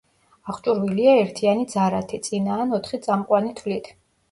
აღჭურვილია 0.53 1.13
ერთიანი 1.25 1.67
ძარათი, 1.75 2.21
წინა 2.29 2.59
ან 2.65 2.75
ოთხი 2.81 3.03
წამყვანი 3.07 3.57
თვლით. 3.63 3.95